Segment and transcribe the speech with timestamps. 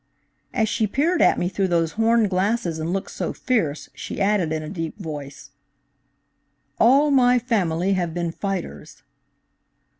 [0.51, 4.51] "As she peered at me through those horned glasses and looked so fierce, she added
[4.51, 5.51] in a deep voice:
[6.79, 9.03] "'All my family have been fighters."